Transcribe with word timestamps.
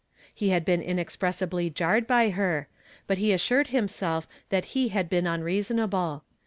lie 0.41 0.47
had 0.47 0.65
been 0.65 0.81
inexpressibly 0.81 1.69
jarred 1.69 2.07
by 2.07 2.31
her, 2.31 2.67
but 3.05 3.19
he 3.19 3.31
assured 3.31 3.67
himself 3.67 4.27
that 4.49 4.65
he 4.73 4.87
had 4.87 5.07
been 5.11 5.27
unreasonable. 5.27 6.23